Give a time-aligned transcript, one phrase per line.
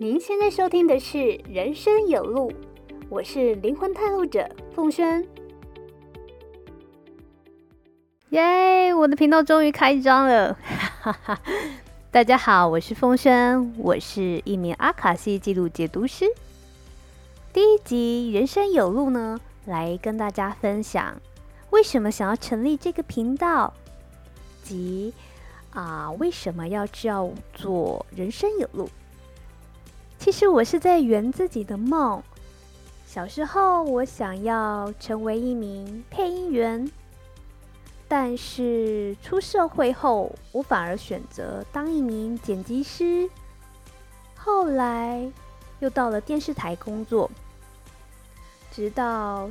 [0.00, 1.18] 您现在收听的是
[1.52, 2.52] 《人生有路》，
[3.08, 5.26] 我是灵魂探路者凤轩。
[8.28, 8.94] 耶！
[8.94, 10.56] 我的频道终于开张了，
[11.02, 11.40] 哈哈！
[12.12, 16.26] 大家好，我是凤轩，我是一名阿卡西记录解读师。
[17.52, 21.20] 第一集《人生有路》呢，来跟大家分享
[21.70, 23.74] 为什么想要成立这个频道，
[24.62, 25.12] 及
[25.70, 28.84] 啊为什么要叫做《人生有路》。
[30.18, 32.22] 其实我是在圆自己的梦。
[33.06, 36.90] 小时候，我想要成为一名配音员，
[38.06, 43.30] 但是出社会后，我反而选择当一名剪辑师。
[44.36, 45.30] 后来
[45.78, 47.30] 又到了电视台工作，
[48.70, 49.50] 直到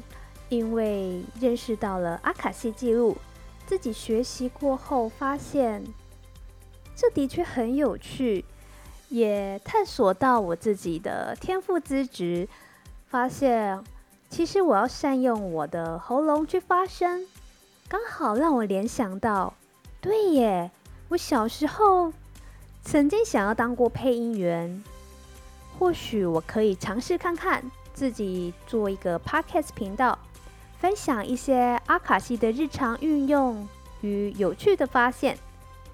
[0.49, 3.17] 因为认识到了阿卡西记录，
[3.65, 5.83] 自己学习过后，发现
[6.95, 8.45] 这的确很有趣。
[9.09, 12.47] 也探索到我自己的天赋资质，
[13.07, 13.81] 发现
[14.29, 17.25] 其实我要善用我的喉咙去发声，
[17.87, 19.53] 刚好让我联想到，
[20.01, 20.69] 对耶，
[21.07, 22.11] 我小时候
[22.83, 24.83] 曾经想要当过配音员，
[25.79, 30.19] 或许我可以尝试看看自己做一个 podcast 频道，
[30.79, 33.65] 分享一些阿卡西的日常运用
[34.01, 35.37] 与有趣的发现，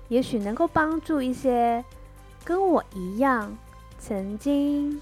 [0.08, 1.86] 也许能够帮助一些。
[2.46, 3.58] 跟我一样，
[4.00, 5.02] 曾经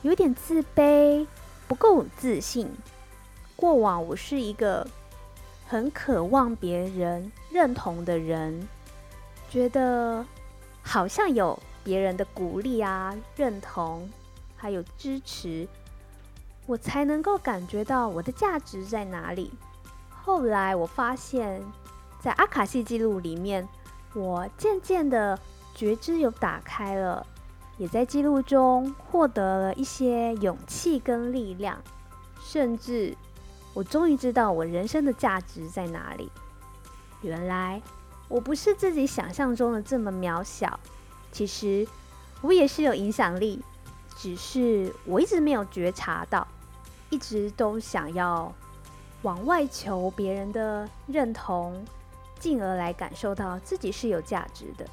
[0.00, 1.26] 有点自卑，
[1.66, 2.70] 不够自信。
[3.54, 4.86] 过往我是一个
[5.66, 8.66] 很渴望别人认同的人，
[9.50, 10.24] 觉得
[10.80, 14.08] 好像有别人的鼓励啊、认同，
[14.56, 15.68] 还有支持，
[16.66, 19.52] 我才能够感觉到我的价值在哪里。
[20.08, 21.62] 后来我发现，
[22.18, 23.68] 在阿卡西记录里面，
[24.14, 25.38] 我渐渐的。
[25.78, 27.24] 觉知有打开了，
[27.76, 31.80] 也在记录中获得了一些勇气跟力量，
[32.42, 33.16] 甚至
[33.74, 36.28] 我终于知道我人生的价值在哪里。
[37.22, 37.80] 原来
[38.26, 40.80] 我不是自己想象中的这么渺小，
[41.30, 41.86] 其实
[42.40, 43.62] 我也是有影响力，
[44.16, 46.44] 只是我一直没有觉察到，
[47.08, 48.52] 一直都想要
[49.22, 51.84] 往外求别人的认同，
[52.40, 54.84] 进而来感受到自己是有价值的。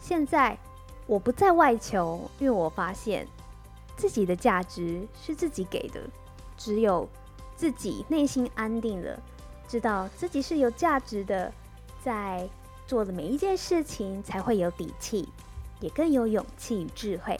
[0.00, 0.58] 现在
[1.06, 3.26] 我不再外求，因为我发现
[3.96, 6.00] 自己的价值是自己给的。
[6.56, 7.08] 只有
[7.56, 9.18] 自己内心安定了，
[9.66, 11.52] 知道自己是有价值的，
[12.02, 12.48] 在
[12.86, 15.28] 做的每一件事情才会有底气，
[15.80, 17.38] 也更有勇气与智慧。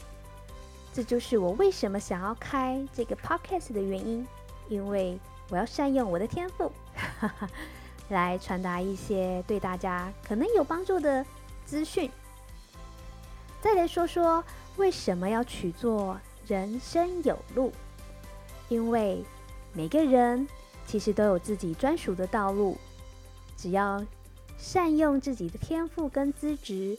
[0.93, 4.27] 这就是我为什么想要开这个 podcast 的原因，
[4.69, 5.19] 因为
[5.51, 6.73] 我要善用我的天赋，
[8.09, 11.25] 来传达一些对大家可能有帮助的
[11.65, 12.11] 资讯。
[13.63, 14.43] 再来说说
[14.79, 17.71] 为什么要取作“人生有路”？
[18.71, 19.23] 因为
[19.75, 20.49] 每个人
[20.87, 22.79] 其实都有自己专属的道路，
[23.59, 24.03] 只要
[24.57, 26.97] 善用自己的天赋跟资质，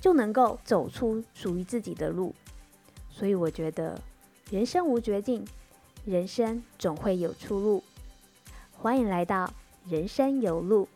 [0.00, 2.34] 就能够走出属于自己的路。
[3.10, 4.00] 所以我觉得
[4.50, 5.46] 人生无绝境，
[6.06, 7.84] 人生总会有出路。
[8.72, 9.52] 欢迎来到
[9.86, 10.88] “人生有路”。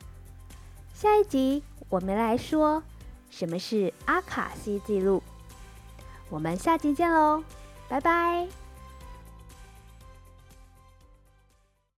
[0.94, 2.82] 下一集我们来说。
[3.32, 5.22] 什么是阿卡西记录？
[6.28, 7.42] 我们下期见喽，
[7.88, 8.61] 拜拜。